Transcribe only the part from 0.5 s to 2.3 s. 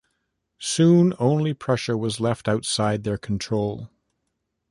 Soon only Prussia was